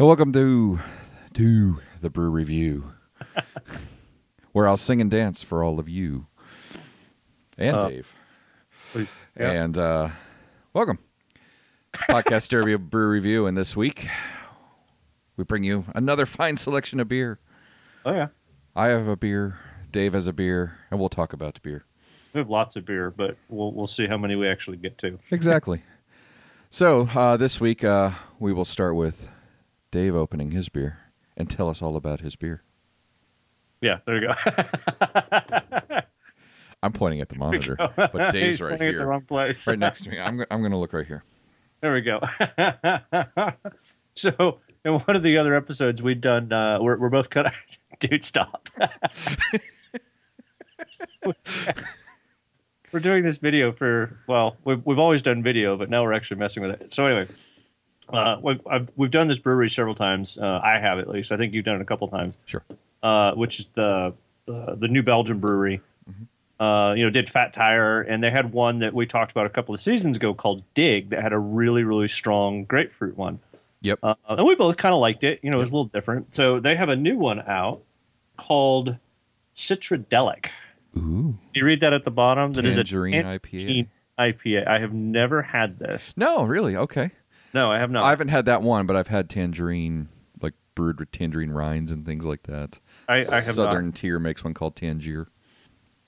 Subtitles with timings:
[0.00, 0.80] And welcome to
[1.34, 2.92] to the Brew Review,
[4.52, 6.26] where I'll sing and dance for all of you
[7.58, 8.14] and Uh, Dave.
[8.92, 9.12] Please.
[9.38, 9.50] Yeah.
[9.50, 10.08] And uh,
[10.72, 11.00] welcome,
[11.92, 13.44] podcast Derby Brew Review.
[13.44, 14.08] And this week,
[15.36, 17.38] we bring you another fine selection of beer.
[18.06, 18.28] oh yeah,
[18.74, 19.58] I have a beer,
[19.92, 21.84] Dave has a beer, and we'll talk about the beer.
[22.32, 25.18] we have lots of beer, but we'll we'll see how many we actually get to.
[25.30, 25.82] Exactly.
[26.70, 29.28] so uh, this week, uh, we will start with
[29.90, 30.98] Dave opening his beer
[31.36, 32.62] and tell us all about his beer.
[33.80, 34.34] Yeah, there you go.
[36.82, 39.66] I'm pointing at the monitor, but Dave's right pointing at the here, wrong place.
[39.66, 40.18] right next to me.
[40.18, 41.24] I'm, I'm going to look right here.
[41.80, 42.20] There we go.
[44.14, 47.52] so in one of the other episodes we've done, uh, we're we're both cut.
[47.98, 48.68] Dude, stop.
[52.92, 56.38] we're doing this video for well, we've we've always done video, but now we're actually
[56.38, 56.92] messing with it.
[56.92, 57.26] So anyway,
[58.12, 60.38] uh, we've I've, we've done this brewery several times.
[60.38, 61.32] Uh, I have at least.
[61.32, 62.36] I think you've done it a couple times.
[62.46, 62.62] Sure.
[63.02, 64.12] uh, which is the
[64.48, 65.80] uh, the New Belgium brewery.
[66.58, 69.48] Uh, you know, did Fat Tire, and they had one that we talked about a
[69.48, 73.38] couple of seasons ago called Dig that had a really really strong grapefruit one.
[73.82, 73.98] Yep.
[74.02, 75.40] Uh, and we both kind of liked it.
[75.42, 76.34] You know, it was a little different.
[76.34, 77.80] So they have a new one out
[78.36, 78.96] called
[79.56, 80.46] Citradelic.
[80.96, 81.38] Ooh.
[81.54, 82.52] You read that at the bottom.
[82.52, 83.86] That is a Tangerine IPA.
[84.18, 84.66] IPA.
[84.66, 86.12] I have never had this.
[86.16, 86.76] No, really?
[86.76, 87.10] Okay.
[87.52, 88.04] No, I have not.
[88.04, 90.08] I haven't had that one, but I've had tangerine,
[90.40, 92.78] like brewed with tangerine rinds and things like that.
[93.08, 95.28] I, I have Southern Tier makes one called Tangier.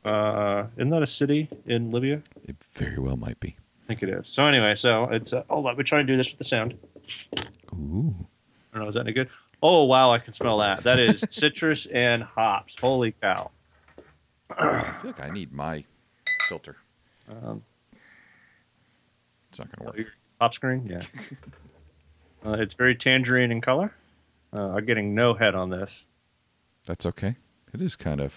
[0.05, 2.23] Uh, isn't that a city in Libya?
[2.45, 3.57] It very well might be.
[3.83, 4.27] I think it is.
[4.29, 5.73] So anyway, so it's uh, hold on.
[5.73, 6.79] Let me try and do this with the sound.
[7.73, 8.15] Ooh.
[8.73, 8.89] I don't know.
[8.89, 9.29] Is that any good?
[9.63, 10.83] Oh wow, I can smell that.
[10.85, 12.77] That is citrus and hops.
[12.81, 13.51] Holy cow!
[14.51, 15.85] I feel like I need my
[16.49, 16.77] filter.
[17.29, 17.63] Um,
[19.51, 20.09] It's not going to work.
[20.43, 21.03] Pop screen, yeah.
[22.45, 23.95] uh, it's very tangerine in color.
[24.53, 26.05] Uh, I'm getting no head on this.
[26.85, 27.37] That's okay.
[27.73, 28.35] It is kind of.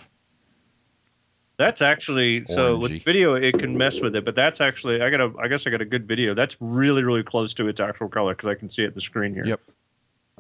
[1.57, 5.19] That's actually so with video it can mess with it, but that's actually I got
[5.19, 6.35] a I guess I got a good video.
[6.35, 9.01] That's really really close to its actual color because I can see it in the
[9.01, 9.47] screen here.
[9.47, 9.61] Yep.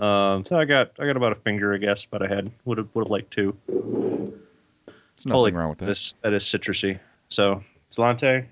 [0.05, 2.77] Um, so I got I got about a finger I guess, but I had would
[2.77, 3.57] have would have liked two.
[3.65, 5.87] There's nothing Holy wrong with that.
[5.87, 6.99] This that is citrusy.
[7.29, 8.45] So Sláinte,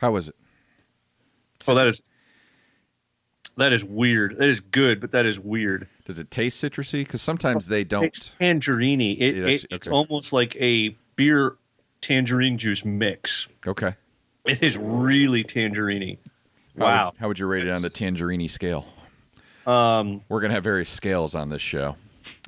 [0.00, 0.34] How is it?
[1.68, 2.00] Oh, that is
[3.56, 4.38] that is weird.
[4.38, 5.88] That is good, but that is weird.
[6.06, 7.00] Does it taste citrusy?
[7.04, 8.04] Because sometimes they don't.
[8.04, 9.00] It's tangerine.
[9.00, 9.94] It, It it, it's okay.
[9.94, 11.56] almost like a beer
[12.00, 13.48] tangerine juice mix.
[13.66, 13.94] Okay.
[14.46, 16.16] It is really tangerine.
[16.78, 17.04] How Wow.
[17.10, 18.86] Would, how would you rate it on the tangerine scale?
[19.66, 21.96] Um, We're going to have various scales on this show.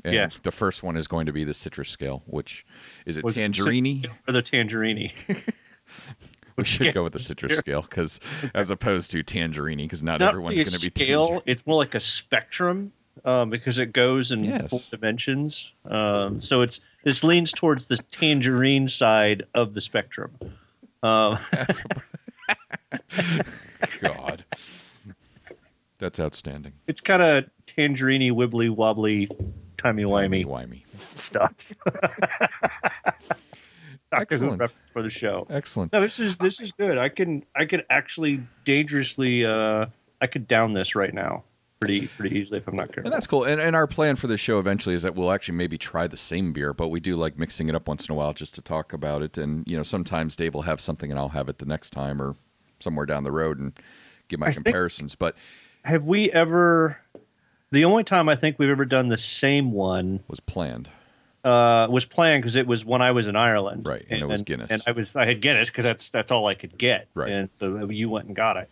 [0.04, 0.40] And Yes.
[0.40, 2.64] the first one is going to be the citrus scale, which
[3.04, 3.96] is it was tangerine?
[4.02, 5.10] citrus or the tangerine?
[6.62, 8.20] We should scale go with the citrus scale because
[8.54, 11.26] as opposed to tangerine because not, not everyone's really going to be scale.
[11.26, 11.42] tangerine.
[11.46, 12.92] It's more like a spectrum
[13.24, 14.68] um, because it goes in Yes.
[14.70, 15.72] four dimensions.
[15.84, 20.32] Um, so it's this leans towards the tangerine side of the spectrum.
[21.02, 21.38] Um,
[24.00, 24.44] God.
[25.98, 26.72] That's outstanding.
[26.86, 29.28] it's kind of tangerine wibbly wobbly,
[29.76, 30.82] timey wimey Wimey.
[31.22, 31.72] stuff.
[34.12, 34.72] Excellent.
[34.92, 35.46] for the show.
[35.50, 35.92] Excellent.
[35.92, 36.98] No, this is this is good.
[36.98, 39.86] I can I could actually dangerously uh
[40.20, 41.44] I could down this right now
[41.80, 43.06] pretty pretty easily if I'm not careful.
[43.06, 43.44] And that's cool.
[43.44, 46.16] And, and our plan for this show eventually is that we'll actually maybe try the
[46.16, 48.62] same beer, but we do like mixing it up once in a while just to
[48.62, 49.36] talk about it.
[49.36, 52.22] And, you know, sometimes Dave will have something and I'll have it the next time
[52.22, 52.36] or
[52.78, 53.72] somewhere down the road and
[54.28, 55.16] give my I think- comparisons.
[55.16, 55.34] But
[55.84, 56.98] Have we ever?
[57.72, 60.88] The only time I think we've ever done the same one was planned.
[61.44, 64.42] Uh, was planned because it was when I was in Ireland, Right, and it was
[64.42, 64.70] Guinness.
[64.70, 67.30] and I was I had Guinness because that's that's all I could get, Right.
[67.32, 68.70] And so you went and got it.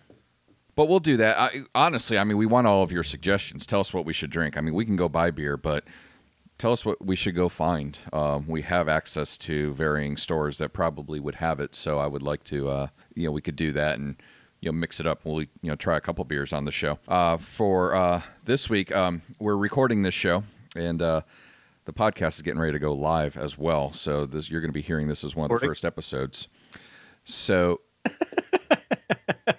[0.77, 1.37] But we'll do that.
[1.39, 3.67] I, honestly, I mean, we want all of your suggestions.
[3.67, 4.57] Tell us what we should drink.
[4.57, 5.85] I mean, we can go buy beer, but
[6.59, 7.99] tell us what we should go find.
[8.13, 12.23] Um, we have access to varying stores that probably would have it, so I would
[12.23, 14.17] like to, uh, you know, we could do that and
[14.61, 15.21] you know mix it up.
[15.25, 16.99] We'll you know try a couple beers on the show.
[17.09, 20.45] Uh, for uh, this week, um, we're recording this show
[20.77, 21.03] and.
[21.91, 24.73] The podcast is getting ready to go live as well, so this, you're going to
[24.73, 26.47] be hearing this as one of the first episodes.
[27.25, 29.57] So Of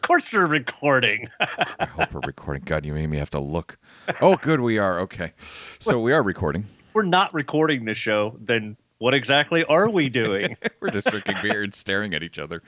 [0.00, 1.28] course, they're recording.
[1.78, 2.62] I hope we're recording.
[2.64, 3.76] God, you made me have to look.
[4.22, 5.00] Oh, good, we are.
[5.00, 5.34] Okay.
[5.78, 6.64] So we are recording.
[6.94, 8.38] We're not recording the show.
[8.40, 10.56] Then what exactly are we doing?
[10.80, 12.62] We're just drinking beer and staring at each other.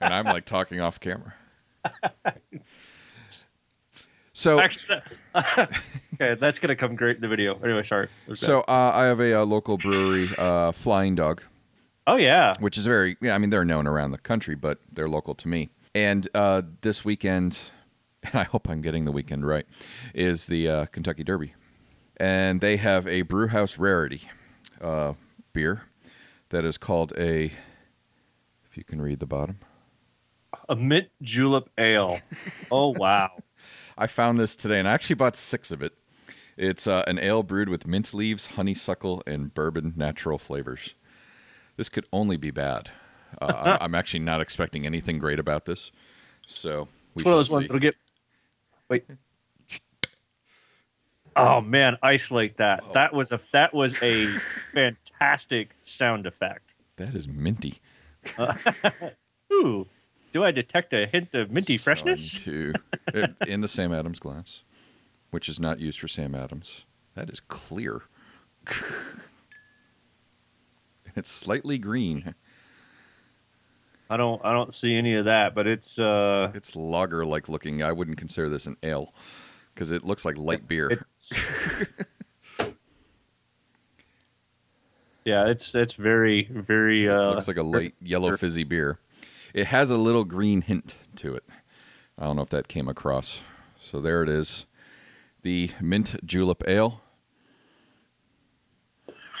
[0.00, 1.34] And I'm like talking off camera.
[4.42, 5.00] So, Actually-
[6.14, 7.60] okay, that's gonna come great in the video.
[7.62, 8.08] Anyway, sorry.
[8.34, 11.42] So uh, I have a, uh local brewery, uh, Flying Dog,
[12.08, 15.08] oh yeah, which is very, yeah, I mean, they're known around the country, but they're
[15.08, 15.70] local to me.
[15.94, 17.60] And uh, this weekend,
[18.24, 19.64] and I hope I'm getting the weekend right,
[20.12, 21.54] is the uh, Kentucky Derby,
[22.16, 24.22] and they have a Brewhouse Rarity
[24.80, 25.12] uh,
[25.52, 25.82] beer
[26.48, 27.52] that is called a.
[28.70, 29.60] If you can read the bottom,
[30.68, 32.18] A mint julep ale.
[32.72, 33.30] Oh wow.
[33.96, 35.92] I found this today, and I actually bought six of it.
[36.56, 40.94] It's uh, an ale brewed with mint leaves, honeysuckle, and bourbon natural flavors.
[41.76, 42.90] This could only be bad.
[43.40, 43.46] Uh,
[43.80, 45.90] I'm- actually not expecting anything great about this.
[46.46, 47.94] So we It's one of those ones that'll get.
[48.88, 49.04] Wait.
[51.34, 52.82] Oh man, isolate that.
[52.86, 52.92] Oh.
[52.92, 54.26] That was a that was a
[54.74, 56.74] fantastic sound effect.
[56.96, 57.80] That is minty.
[59.52, 59.86] Ooh,
[60.32, 62.32] do I detect a hint of minty freshness?
[62.42, 62.72] Too.
[63.46, 64.62] in the Sam Adams glass,
[65.30, 66.84] which is not used for Sam Adams.
[67.14, 68.02] That is clear.
[71.16, 72.34] it's slightly green.
[74.08, 77.82] I don't I don't see any of that, but it's uh It's lager like looking.
[77.82, 79.14] I wouldn't consider this an ale
[79.74, 81.02] because it looks like light beer.
[85.24, 88.98] Yeah, it's it's very very uh looks like a light yellow fizzy beer.
[89.54, 91.44] It has a little green hint to it.
[92.18, 93.42] I don't know if that came across.
[93.80, 94.66] So there it is.
[95.42, 97.00] The mint julep ale.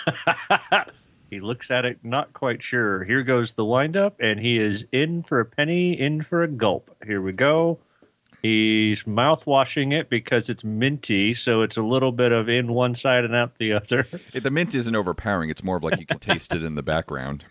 [1.30, 3.04] he looks at it not quite sure.
[3.04, 6.94] Here goes the windup and he is in for a penny, in for a gulp.
[7.06, 7.78] Here we go.
[8.42, 12.96] He's mouth washing it because it's minty, so it's a little bit of in one
[12.96, 14.06] side and out the other.
[14.32, 15.48] The mint isn't overpowering.
[15.48, 17.44] It's more of like you can taste it in the background.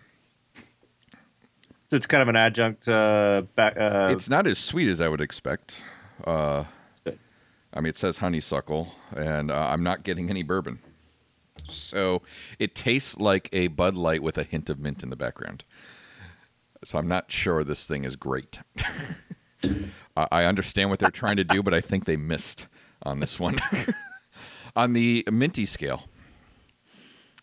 [1.91, 5.09] So it's kind of an adjunct uh back uh it's not as sweet as I
[5.09, 5.83] would expect.
[6.23, 6.63] Uh,
[7.05, 10.79] I mean, it says honeysuckle, and uh, I'm not getting any bourbon.
[11.67, 12.21] So
[12.59, 15.65] it tastes like a Bud Light with a hint of mint in the background.
[16.85, 18.59] So I'm not sure this thing is great.
[20.15, 22.67] I I understand what they're trying to do, but I think they missed
[23.03, 23.59] on this one.
[24.77, 26.05] on the minty scale,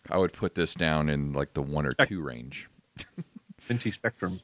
[0.09, 2.67] I would put this down in like the one or two range.
[3.69, 4.41] minty spectrum.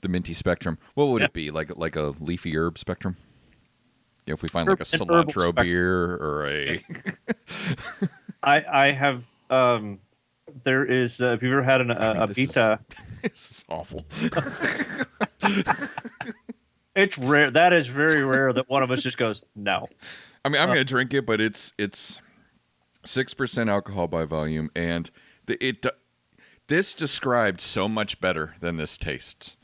[0.00, 0.78] the minty spectrum.
[0.94, 1.26] What would Yeah.
[1.26, 1.50] it be?
[1.50, 3.16] Like like a leafy herb spectrum?
[4.26, 6.84] You know, if we find like a Herb- cilantro beer or a
[8.42, 9.98] I I have um
[10.64, 12.78] there is uh, have you ever had an, I a, a think this is- beta
[13.22, 14.04] this is awful.
[16.96, 19.86] it's rare that is very rare that one of us just goes no
[20.44, 22.18] I mean, I'm Uh, gonna drink it, but it's it's
[23.04, 25.10] six percent alcohol by volume, and
[25.44, 25.84] the, it
[26.70, 29.56] this described so much better than this tastes.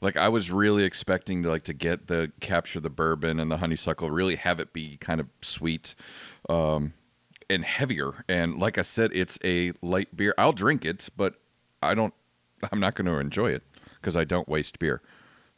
[0.00, 3.58] Like I was really expecting to like to get the capture the bourbon and the
[3.58, 5.94] honeysuckle, really have it be kind of sweet,
[6.48, 6.94] um,
[7.50, 8.24] and heavier.
[8.28, 10.34] And like I said, it's a light beer.
[10.38, 11.34] I'll drink it, but
[11.82, 12.14] I don't.
[12.72, 13.62] I'm not going to enjoy it
[14.00, 15.02] because I don't waste beer.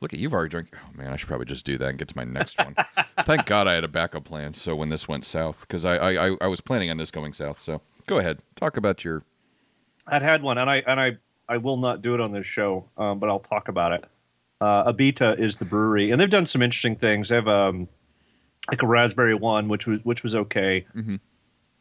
[0.00, 0.74] Look at you've already drank.
[0.74, 2.74] Oh man, I should probably just do that and get to my next one.
[3.24, 4.54] Thank God I had a backup plan.
[4.54, 7.32] So when this went south, because I, I I I was planning on this going
[7.32, 7.60] south.
[7.60, 9.22] So go ahead, talk about your.
[10.06, 11.16] I'd had one, and I and I
[11.48, 14.04] I will not do it on this show, um, but I'll talk about it.
[14.60, 17.28] Uh, Abita is the brewery, and they've done some interesting things.
[17.28, 17.88] They have um,
[18.70, 20.86] like a raspberry one, which was which was okay.
[20.94, 21.20] Mhm.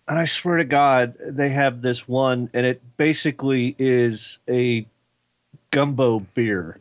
[0.07, 4.85] And I swear to God, they have this one, and it basically is a
[5.71, 6.79] gumbo beer.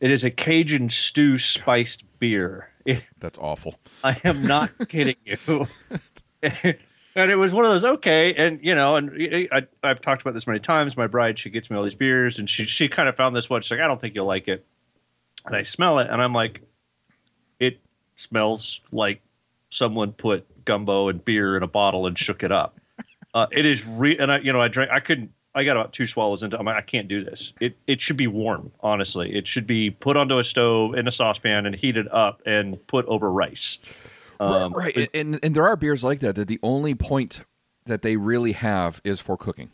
[0.00, 2.68] It is a Cajun stew spiced beer.
[2.84, 3.78] It, That's awful.
[4.02, 5.68] I am not kidding you.
[7.18, 10.34] and it was one of those okay, and you know, and I, I've talked about
[10.34, 10.96] this many times.
[10.96, 13.50] My bride, she gets me all these beers, and she she kind of found this
[13.50, 13.62] one.
[13.62, 14.64] She's like, I don't think you'll like it.
[15.44, 16.62] And I smell it, and I'm like,
[17.58, 17.80] it
[18.14, 19.22] smells like
[19.70, 22.78] someone put gumbo and beer in a bottle and shook it up.
[23.34, 24.90] Uh, it is re, and I, you know, I drank.
[24.90, 25.30] I couldn't.
[25.54, 26.58] I got about two swallows into.
[26.58, 27.52] I'm like, I can't do this.
[27.60, 28.72] It it should be warm.
[28.80, 32.84] Honestly, it should be put onto a stove in a saucepan and heated up and
[32.86, 33.80] put over rice.
[34.40, 37.40] Um, right, and, and and there are beers like that that the only point
[37.86, 39.70] that they really have is for cooking.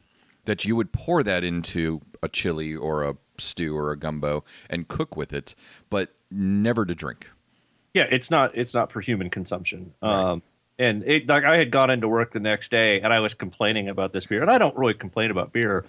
[0.46, 4.86] That you would pour that into a chili or a stew or a gumbo and
[4.88, 5.54] cook with it,
[5.90, 7.28] but never to drink.
[7.94, 10.30] yeah it's not it's not for human consumption Right.
[10.32, 10.42] um
[10.80, 13.88] and it like i had gone into work the next day and i was complaining
[13.88, 15.84] about this beer and i don't really complain about beer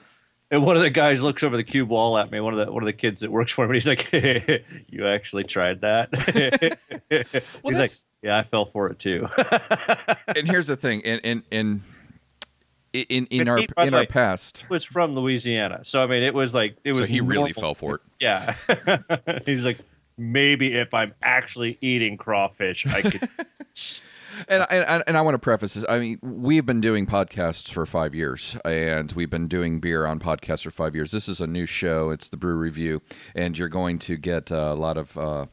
[0.51, 2.71] and one of the guys looks over the cube wall at me one of the
[2.71, 3.75] one of the kids that works for me.
[3.75, 4.11] He's like
[4.89, 6.77] you actually tried that?
[7.63, 9.27] He's like yeah i fell for it too.
[10.35, 11.81] And here's the thing, and and and
[12.93, 15.81] in in But our he- by the in our way, past, was from louisiana.
[15.83, 18.01] So i mean it was like it was so he really fell for it.
[18.19, 18.55] yeah.
[19.45, 19.79] He's like
[20.17, 23.27] maybe if i'm actually eating crawfish i could
[24.47, 25.85] And I- and and I want to preface this.
[25.87, 30.19] I mean, we've been doing podcasts for five years, and we've been doing beer on
[30.19, 31.11] podcasts for five years.
[31.11, 32.09] This is a new show.
[32.09, 33.01] It's the Brew Review,
[33.33, 35.45] and you're going to get a lot of uh,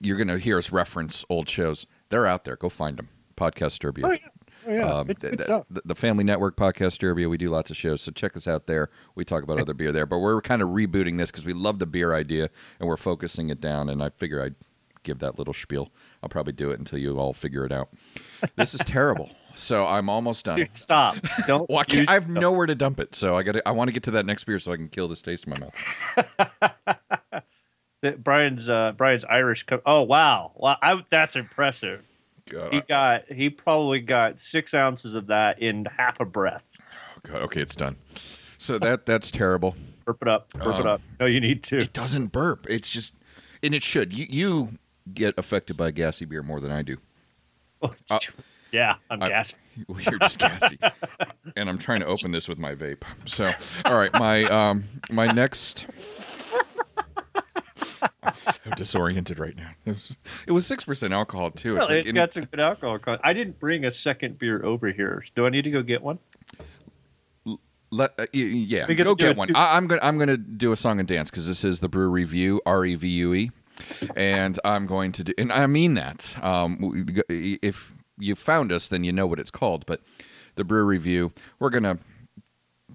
[0.00, 1.86] you're going to hear us reference old shows.
[2.10, 2.56] They're out there.
[2.56, 3.08] Go find them.
[3.36, 4.04] Podcast Derbia.
[4.04, 4.18] Oh yeah,
[4.66, 4.98] oh, yeah.
[4.98, 5.64] Um, it's good stuff.
[5.70, 7.28] The, the Family Network Podcast Derbia.
[7.28, 8.90] We do lots of shows, so check us out there.
[9.14, 11.78] We talk about other beer there, but we're kind of rebooting this because we love
[11.80, 13.88] the beer idea and we're focusing it down.
[13.88, 14.54] And I figure I'd
[15.02, 15.90] give that little spiel.
[16.24, 17.90] I'll probably do it until you all figure it out.
[18.56, 19.30] This is terrible.
[19.54, 20.56] So I'm almost done.
[20.56, 21.16] Dude, stop!
[21.46, 21.68] Don't.
[21.70, 23.56] Well, I, I have nowhere to dump it, so I got.
[23.64, 25.50] I want to get to that next beer so I can kill this taste in
[25.50, 27.44] my mouth.
[28.18, 29.64] Brian's uh, Brian's Irish.
[29.64, 32.04] Co- oh wow, wow, I, that's impressive.
[32.50, 36.76] God, He got he probably got six ounces of that in half a breath.
[37.22, 37.96] God, okay, it's done.
[38.58, 39.74] So that that's terrible.
[40.04, 41.00] Burp it up, burp it Um, up.
[41.20, 41.78] No, you need to.
[41.78, 42.66] It doesn't burp.
[42.68, 43.14] It's just,
[43.62, 44.12] and it should.
[44.12, 44.68] You you
[45.12, 46.96] get affected by gassy beer more than I do.
[47.82, 48.18] uh,
[48.72, 49.44] yeah, I'm I-.
[49.88, 50.78] Well, You're just gassy,
[51.56, 53.02] and I'm trying to open this with my vape.
[53.26, 53.52] So,
[53.84, 55.86] all right, my um my next.
[58.22, 59.70] I'm so disoriented right now.
[60.46, 61.74] It was six percent alcohol too.
[61.74, 62.98] Well, it's got some good alcohol.
[63.00, 63.22] content.
[63.24, 65.24] I didn't bring a second beer over here.
[65.34, 66.18] Do I need to go get one?
[67.90, 69.54] Let, uh, yeah, go get one.
[69.54, 72.08] I, I'm gonna I'm gonna do a song and dance because this is the Brew
[72.08, 73.50] Review R E V U E,
[74.16, 76.36] and I'm going to do and I mean that.
[76.42, 79.86] Um, if you found us, then you know what it's called.
[79.86, 80.00] But
[80.54, 81.98] the Brew Review, we're gonna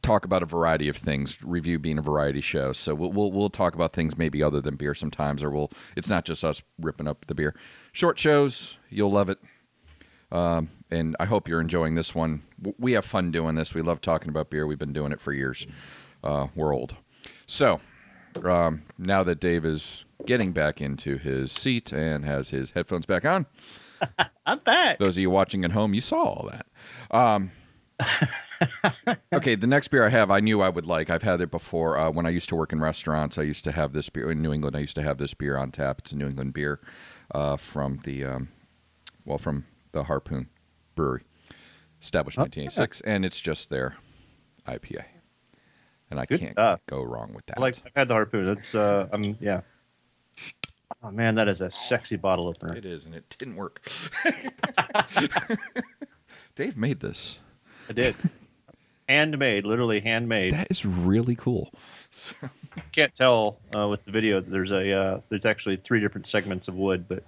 [0.01, 1.43] talk about a variety of things.
[1.43, 4.75] Review being a variety show, so we'll we'll, we'll talk about things maybe other than
[4.75, 5.71] beer sometimes, or we'll.
[5.95, 7.55] It's not just us ripping up the beer.
[7.91, 9.39] Short shows, you'll love it.
[10.31, 12.43] Um, and I hope you're enjoying this one.
[12.77, 13.73] We have fun doing this.
[13.73, 14.67] We love talking about beer.
[14.67, 15.65] We've been doing it for years.
[16.23, 16.95] Uh, we're old.
[17.45, 17.81] So
[18.43, 23.25] um, now that Dave is getting back into his seat and has his headphones back
[23.25, 23.45] on,
[24.45, 24.99] I'm back.
[24.99, 26.65] those of you watching at home, you saw all that.
[27.15, 27.51] Um,
[29.33, 31.09] okay, the next beer I have, I knew I would like.
[31.09, 31.97] I've had it before.
[31.97, 34.41] Uh, when I used to work in restaurants, I used to have this beer in
[34.41, 34.75] New England.
[34.75, 35.99] I used to have this beer on tap.
[35.99, 36.79] It's a New England beer
[37.33, 38.49] uh, from the, um,
[39.25, 40.47] well, from the Harpoon
[40.95, 41.23] Brewery,
[42.01, 43.95] established in Oh, 1986, and it's just their
[44.65, 45.03] IPA.
[46.11, 46.79] And I Good can't stuff.
[46.87, 47.57] go wrong with that.
[47.57, 48.45] I like I've had the harpoon.
[48.45, 49.61] That's uh, I'm yeah.
[51.03, 52.75] Oh man, that is a sexy bottle opener.
[52.75, 53.81] it is, and it didn't work.
[56.55, 57.37] Dave made this.
[57.89, 58.15] I did.
[59.07, 60.53] handmade, literally handmade.
[60.53, 61.73] That is really cool.
[62.91, 64.39] Can't tell uh, with the video.
[64.41, 67.23] that There's a uh, there's actually three different segments of wood, but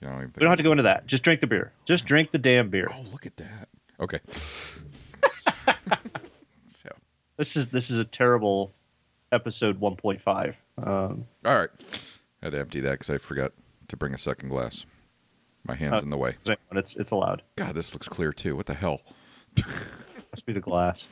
[0.00, 1.06] You know, I we don't have to go into that.
[1.06, 1.72] Just drink the beer.
[1.84, 2.90] Just drink the damn beer.
[2.92, 3.68] Oh, look at that.
[4.00, 4.20] Okay.
[6.66, 6.88] so,
[7.36, 8.72] This is this is a terrible
[9.32, 10.54] episode 1.5.
[10.78, 11.70] Um, all right.
[12.42, 13.52] Had to empty that because I forgot
[13.88, 14.86] to bring a second glass.
[15.64, 16.36] My hand's Uh, in the way.
[16.44, 17.42] but it's it's allowed.
[17.56, 18.56] God, this looks clear too.
[18.56, 19.00] What the hell?
[20.32, 21.06] Must be the glass.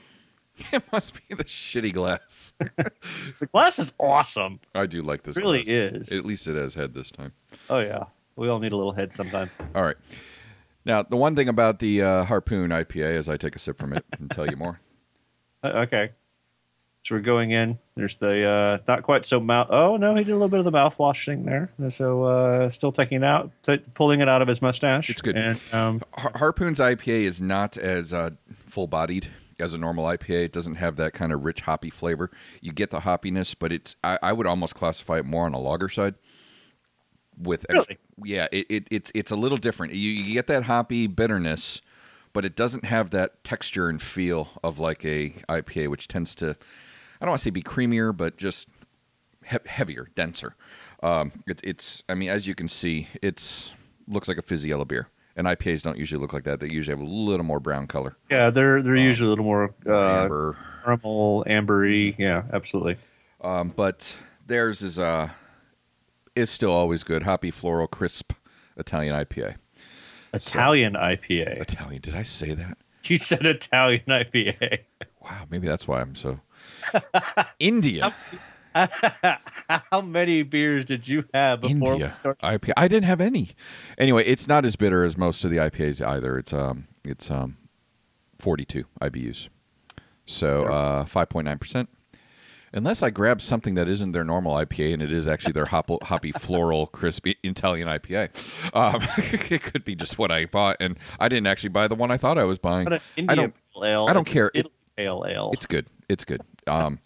[0.73, 2.55] It must be the shitty glass.
[3.41, 4.59] The glass is awesome.
[4.75, 5.37] I do like this.
[5.37, 6.09] It really glass.
[6.09, 6.13] is.
[6.13, 7.33] At least it has head this time.
[7.69, 8.05] Oh yeah,
[8.37, 9.53] we all need a little head sometimes.
[9.75, 9.97] All right.
[10.87, 13.93] Now, the one thing about the uh, Harpoon IPA is I take a sip from
[13.93, 14.81] it and tell you more.
[15.63, 16.11] Uh, okay.
[17.07, 17.79] So we're going in.
[17.95, 19.69] There's the uh, not quite so mouth.
[19.71, 21.71] Oh no, he did a little bit of the mouthwash thing there.
[21.89, 25.09] So uh, still taking it out, t- pulling it out of his mustache.
[25.09, 25.37] It's good.
[25.37, 28.31] And um, Har- Harpoon's IPA is not as uh,
[28.67, 29.29] full bodied
[29.61, 30.47] as a normal IPA.
[30.47, 32.29] It doesn't have that kind of rich hoppy flavor.
[32.61, 35.61] You get the hoppiness, but it's I, I would almost classify it more on a
[35.61, 36.17] lager side.
[37.41, 37.99] With ex- Really?
[38.25, 39.95] yeah, it, it it's it's a little different.
[39.95, 41.83] You, you get that hoppy bitterness,
[42.33, 46.57] but it doesn't have that texture and feel of like a IPA, which tends to
[47.21, 48.69] I don't want to say be creamier, but just
[49.49, 50.55] he- heavier, denser.
[51.03, 53.75] Um, it, it's I mean, as you can see, it's
[54.09, 55.09] looks like a fizzy yellow beer.
[55.39, 56.61] And IPAs don't usually look like that.
[56.61, 58.17] They usually have a little more brown color.
[58.31, 60.57] yeah, they're they're usually a little more uh, amber.
[60.83, 62.15] caramel, ambery.
[62.19, 62.97] Yeah, absolutely.
[63.43, 65.29] Um, but theirs is uh
[66.35, 67.25] is still always good.
[67.25, 68.33] Hoppy, floral, crisp
[68.79, 69.57] Italian IPA.
[70.33, 71.61] Italian IPA.
[71.61, 72.01] Italian.
[72.01, 72.79] Did I say that?
[73.05, 74.79] You said Italian IPA.
[75.23, 76.41] Wow, maybe that's why I'm so
[77.59, 78.15] India.
[79.91, 82.43] How many beers did you have before India we started?
[82.43, 82.73] IPA.
[82.77, 83.51] I didn't have any.
[83.97, 86.39] Anyway, it's not as bitter as most of the IPAs either.
[86.39, 87.57] It's um it's um
[88.39, 89.49] 42 IBUs.
[90.27, 91.89] So uh 5.9%.
[92.73, 96.03] Unless I grab something that isn't their normal IPA and it is actually their hop-
[96.03, 98.29] hoppy floral crispy Italian IPA.
[98.75, 99.03] Um,
[99.51, 102.19] it could be just what I bought and I didn't actually buy the one I
[102.19, 102.85] thought I was buying.
[102.85, 104.07] But an I don't pale ale.
[104.09, 104.51] I don't it's care.
[104.53, 105.51] Italy pale ale.
[105.55, 105.87] it's good.
[106.09, 106.43] It's good.
[106.67, 107.01] Um,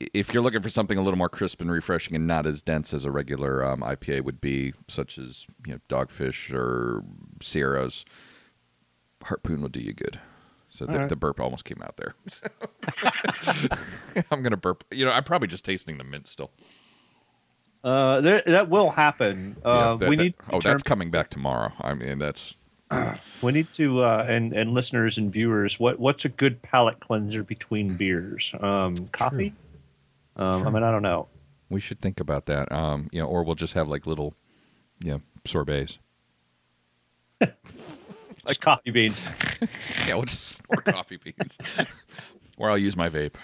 [0.00, 2.94] if you're looking for something a little more crisp and refreshing and not as dense
[2.94, 7.02] as a regular um, IPA would be, such as you know Dogfish or
[7.42, 8.04] Sierras,
[9.24, 10.20] Harpoon will do you good.
[10.70, 11.08] So the, right.
[11.08, 12.14] the burp almost came out there.
[14.30, 14.84] I'm gonna burp.
[14.92, 16.50] You know, I'm probably just tasting the mint still.
[17.82, 19.56] Uh, there, that will happen.
[19.64, 20.34] Yeah, Uh, that- we that- need.
[20.50, 21.72] oh, that's coming back tomorrow.
[21.80, 22.54] I mean, that's
[23.42, 27.42] We need to, uh, and and listeners and viewers, what what's a good palate cleanser
[27.44, 28.52] between beers?
[28.60, 29.52] Um, coffee.
[30.36, 31.28] Um, I mean, I don't know.
[31.68, 32.72] we should think about that.
[32.72, 34.34] Um, you know, or we'll just have like little,
[35.04, 35.98] you know, sorbets.
[38.46, 39.20] Like coffee beans.
[40.06, 41.58] Yeah, we'll just pour coffee beans.
[42.56, 43.34] or I'll use my vape.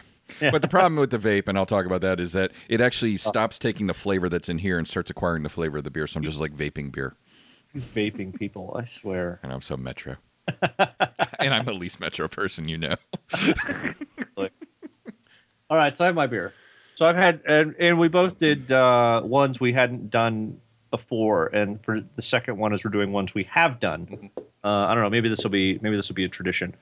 [0.40, 0.50] Yeah.
[0.50, 3.18] But the problem with the vape, and I'll talk about that, is that it actually
[3.18, 6.06] stops taking the flavor that's in here and starts acquiring the flavor of the beer.
[6.06, 7.14] So I'm just like vaping beer,
[7.76, 9.40] Vaping people, I swear.
[9.42, 10.16] and I'm so metro.
[11.38, 12.96] and I'm the least metro person you know.
[14.36, 14.52] Look.
[15.70, 16.52] All right, so I have my beer.
[16.96, 21.82] So I've had, and, and we both did uh, ones we hadn't done before, and
[21.84, 24.30] for the second one, is we're doing ones we have done.
[24.62, 25.10] Uh, I don't know.
[25.10, 26.74] Maybe this will be maybe this will be a tradition.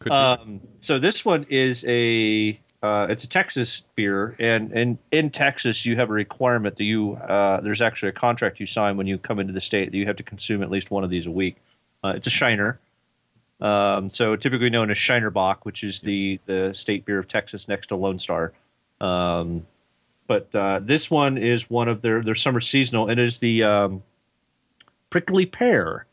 [0.00, 0.14] Could be.
[0.14, 5.86] Um, so this one is a uh, it's a Texas beer, and and in Texas
[5.86, 9.18] you have a requirement that you uh, there's actually a contract you sign when you
[9.18, 11.30] come into the state that you have to consume at least one of these a
[11.30, 11.56] week.
[12.02, 12.80] Uh, it's a Shiner,
[13.60, 17.68] um, so typically known as Shiner Bock, which is the the state beer of Texas
[17.68, 18.52] next to Lone Star.
[19.00, 19.66] Um,
[20.26, 23.62] but uh, this one is one of their their summer seasonal, and it is the
[23.62, 24.02] um,
[25.10, 26.06] prickly pear.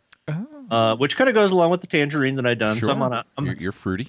[0.71, 2.79] Uh, which kind of goes along with the tangerine that I done.
[2.79, 4.05] So I'm on a, I'm, you're, you're fruity.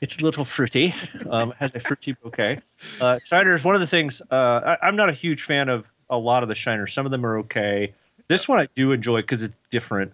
[0.00, 0.94] It's a little fruity.
[1.30, 2.60] Um, it has a fruity bouquet.
[3.00, 4.20] Uh, Shiner is one of the things.
[4.30, 6.92] Uh, I, I'm not a huge fan of a lot of the Shiners.
[6.92, 7.94] Some of them are okay.
[8.28, 10.12] This one I do enjoy because it's different.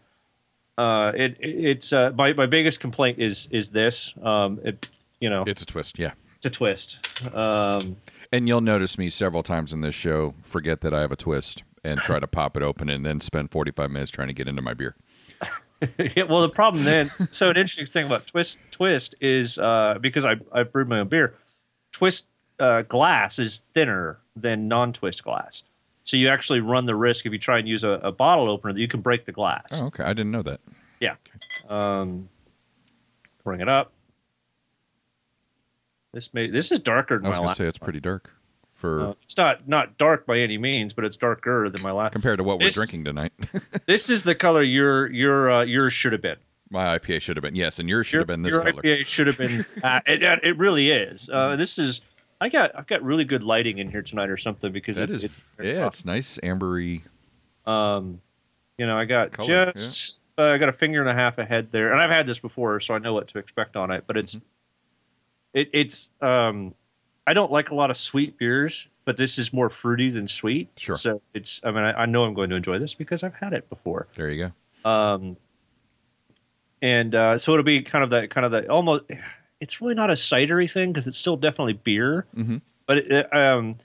[0.78, 4.14] Uh, it, it it's uh, my my biggest complaint is is this.
[4.22, 4.88] Um, it
[5.20, 6.12] you know It's a twist, yeah.
[6.36, 6.98] it's a twist.
[7.34, 7.96] Um,
[8.32, 11.64] And you'll notice me several times in this show forget that I have a twist
[11.84, 14.62] and try to pop it open and then spend 45 minutes trying to get into
[14.62, 14.94] my beer.
[16.16, 17.10] yeah, well, the problem then.
[17.30, 21.08] So an interesting thing about twist twist is uh, because I I brewed my own
[21.08, 21.34] beer.
[21.92, 25.62] Twist uh, glass is thinner than non-twist glass,
[26.04, 28.72] so you actually run the risk if you try and use a, a bottle opener
[28.74, 29.80] that you can break the glass.
[29.80, 30.04] Oh, okay.
[30.04, 30.60] I didn't know that.
[31.00, 31.14] Yeah.
[31.68, 32.28] Um,
[33.42, 33.92] bring it up.
[36.12, 37.56] This may this is darker I than was my going to last.
[37.58, 38.30] say it's pretty dark
[38.80, 42.12] for Uh, it's not not dark by any means, but it's darker than my last.
[42.12, 43.32] compared to what we're drinking tonight.
[43.86, 46.38] This is the color your your uh, yours should have been.
[46.70, 48.82] my IPA should have been yes, and yours should your, have been this your color.
[48.82, 49.64] IPA should have been.
[49.84, 51.28] Uh, it, it really is.
[51.32, 52.00] Uh, this is.
[52.40, 55.18] I got I've got really good lighting in here tonight or something because That it's,
[55.18, 57.02] is, it's yeah, it's nice ambery.
[57.66, 58.20] um,
[58.78, 61.68] you know, I got Color, just uh, I got a finger and a half ahead
[61.70, 64.04] there, and I've had this before, so I know what to expect on it.
[64.06, 65.58] But it's Mm-hmm.
[65.58, 66.74] it, it's um,
[67.26, 70.68] I don't like a lot of sweet beers, but this is more fruity than sweet.
[70.76, 70.94] Sure.
[70.96, 73.52] So it's I mean I, I know I'm going to enjoy this because I've had
[73.52, 74.06] it before.
[74.14, 74.52] There you
[74.84, 74.90] go.
[74.90, 75.36] Um,
[76.82, 79.04] and uh, so it'll be kind of that kind of the almost.
[79.60, 82.24] It's really not a cidery thing because it's still definitely beer.
[82.34, 82.62] Mhm.
[82.86, 83.76] But it, it, um,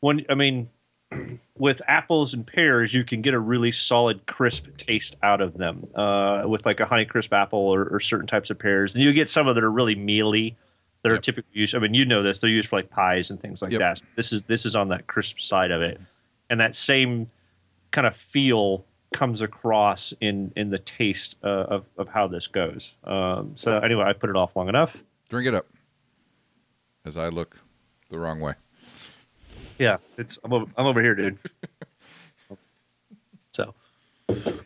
[0.00, 0.70] when I mean,
[1.58, 5.84] with apples and pears, you can get a really solid, crisp taste out of them.
[5.94, 9.12] Uh, with like a honey crisp apple or, or certain types of pears, and you
[9.12, 10.56] get some of that are really mealy.
[11.02, 11.74] That are typically used.
[11.74, 12.38] I mean, you know this.
[12.38, 13.80] They're used for like pies and things like Yep.
[13.80, 14.02] that.
[14.14, 16.00] This is this is on that crisp side of it,
[16.48, 17.28] and that same
[17.90, 22.94] kind of feel comes across in in the taste uh, of of how this goes.
[23.04, 25.02] Um, so anyway, I put it off long enough.
[25.28, 25.66] Drink it up.
[27.04, 27.58] As I look
[28.08, 28.54] the wrong way.
[29.80, 31.38] Yeah, it's I'm over, I'm over here, dude.
[33.52, 33.74] so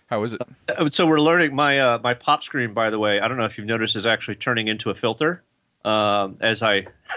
[0.06, 0.42] How is it?
[0.68, 2.74] uh, so we're learning my uh, my pop screen.
[2.74, 5.42] By the way, I don't know if you've noticed, is actually turning into a filter.
[5.86, 6.86] Um, as I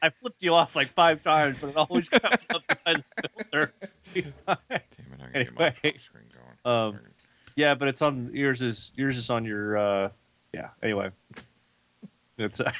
[0.00, 3.72] I flipped you off like five times, but it always comes up behind the filter.
[4.14, 4.82] Damn it, I gotta
[5.44, 5.74] get my Anyway.
[5.98, 6.24] screen
[6.64, 6.74] going.
[6.76, 6.98] Um,
[7.56, 10.08] Yeah, but it's on yours is yours is on your uh
[10.54, 10.68] yeah.
[10.82, 11.10] Anyway,
[12.38, 12.70] it's uh,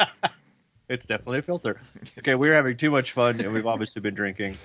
[0.88, 1.80] it's definitely a filter.
[2.18, 4.58] Okay, we're having too much fun, and we've obviously been drinking.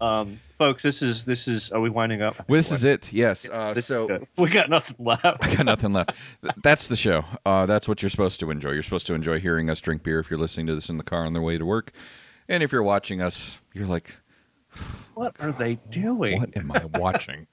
[0.00, 1.70] Um, folks, this is this is.
[1.72, 2.46] Are we winding up?
[2.48, 3.12] This is it.
[3.12, 3.48] Yes.
[3.52, 4.26] Uh, This is so good.
[4.38, 5.24] we got nothing left.
[5.44, 6.12] we got nothing left.
[6.62, 7.24] That's the show.
[7.44, 8.70] Uh, that's what you're supposed to enjoy.
[8.72, 11.04] You're supposed to enjoy hearing us drink beer if you're listening to this in the
[11.04, 11.90] car on the way to work,
[12.48, 14.14] and if you're watching us, you're like,
[15.14, 16.38] What are they doing?
[16.38, 17.48] "What am I watching?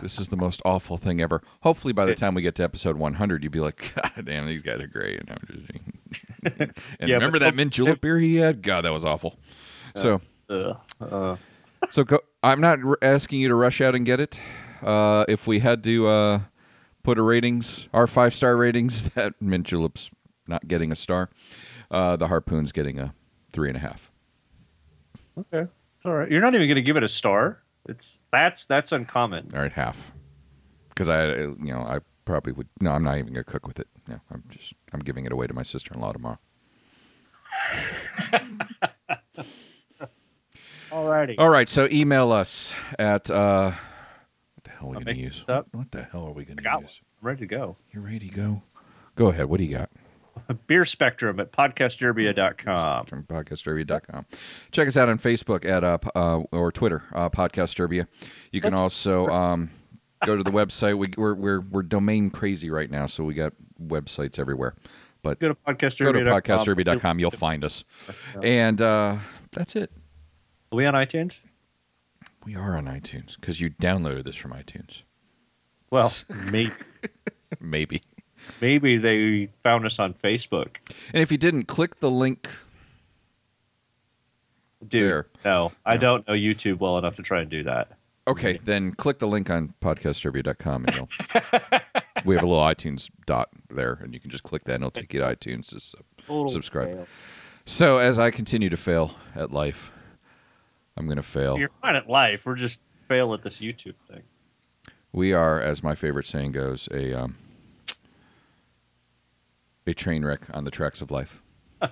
[0.00, 2.96] this is the most awful thing ever." Hopefully, by the time we get to episode
[2.96, 5.30] 100, you'll be like, "God damn, these guys are great." And,
[6.98, 8.62] and Yeah, remember but- that mint julep beer he had?
[8.62, 9.38] God, that was awful.
[9.94, 10.20] So.
[10.50, 11.36] Uh, uh,
[11.92, 14.40] So go, I'm not r- asking you to rush out and get it.
[14.80, 16.40] Uh, if we had to uh,
[17.02, 20.10] put a ratings, our five star ratings, that mint julep's
[20.48, 21.28] not getting a star.
[21.90, 23.12] Uh, the harpoon's getting a
[23.52, 24.10] three and a half.
[25.38, 26.30] okay, it's all right.
[26.30, 27.62] You're not even going to give it a star.
[27.86, 29.50] It's that's that's uncommon.
[29.52, 30.12] All right, half.
[30.88, 32.68] Because I, uh, you know, I probably would.
[32.80, 33.88] No, I'm not even gonna cook with it.
[34.08, 36.38] No, I'm just, I'm giving it away to my sister in law tomorrow.
[40.92, 41.36] Alrighty.
[41.38, 43.70] All right, so email us at uh,
[44.54, 45.44] what the hell are we going to use?
[45.48, 45.66] up.
[45.72, 46.82] What, the hell are we going to one.
[46.82, 47.00] use?
[47.22, 47.76] I'm ready to go.
[47.92, 48.62] You're ready to go?
[49.16, 49.46] Go ahead.
[49.46, 49.88] What do you got?
[50.66, 53.06] Beer Spectrum at podcastderbia.com.
[53.06, 54.26] from podcastderbia.com.
[54.70, 58.06] Check us out on Facebook at uh, uh, or Twitter, uh, Podcast Derbia.
[58.50, 59.70] You can also um,
[60.26, 60.98] go to the website.
[60.98, 64.74] We, we're, we're we're domain crazy right now, so we got websites everywhere.
[65.22, 65.72] But Go to go
[66.12, 67.18] to podcastderbia.com.
[67.18, 67.84] You'll find us,
[68.42, 69.18] and uh,
[69.52, 69.90] that's it.
[70.72, 71.40] Are we on iTunes?
[72.46, 75.02] We are on iTunes because you downloaded this from iTunes.
[75.90, 76.72] Well, maybe,
[77.60, 78.00] Maybe.
[78.60, 80.76] maybe they found us on Facebook.
[81.12, 82.48] And if you didn't, click the link.
[84.88, 85.26] Dude, There.
[85.44, 86.00] no, I No.
[86.00, 87.92] don't know YouTube well enough to try and do that.
[88.26, 91.08] Okay, then click the link on podcastderbia.com and you'll,
[92.24, 94.90] we have a little iTunes dot there, and you can just click that, and it'll
[94.90, 95.68] take you to iTunes.
[95.70, 96.88] to sub- Subscribe.
[96.88, 97.06] fail.
[97.66, 99.90] So as I continue to fail at life,
[100.96, 101.58] I'm going to fail.
[101.58, 102.46] You're fine at life.
[102.46, 104.22] We're just fail at this YouTube thing.
[105.12, 107.36] We are, as my favorite saying goes, a um,
[109.86, 111.42] a train wreck on the tracks of life.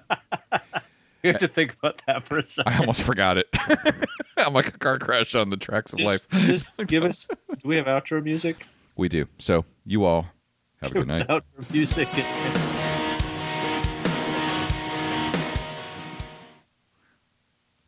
[1.22, 2.72] You have to think about that for a second.
[2.72, 3.48] I almost forgot it.
[4.38, 6.26] I'm like a car crash on the tracks of life.
[6.30, 7.26] Just, just give us.
[7.58, 8.66] Do we have outro music?
[8.96, 9.26] We do.
[9.38, 10.26] So you all
[10.80, 11.28] have a good night.
[11.28, 12.08] outro music.